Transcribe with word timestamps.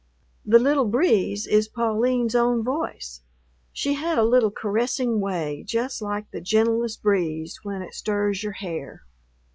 The 0.43 0.57
little 0.57 0.85
breeze 0.85 1.45
is 1.45 1.67
Pauline's 1.67 2.33
own 2.33 2.63
voice; 2.63 3.21
she 3.71 3.93
had 3.93 4.17
a 4.17 4.23
little 4.23 4.49
caressing 4.49 5.19
way 5.19 5.63
just 5.63 6.01
like 6.01 6.31
the 6.31 6.41
gentlest 6.41 7.03
breeze 7.03 7.59
when 7.61 7.83
it 7.83 7.93
stirs 7.93 8.41
your 8.41 8.53
hair. 8.53 9.03